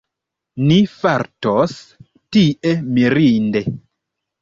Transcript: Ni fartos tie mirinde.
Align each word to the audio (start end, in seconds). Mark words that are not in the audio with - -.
Ni 0.69 0.77
fartos 0.93 1.77
tie 2.39 2.75
mirinde. 2.99 3.67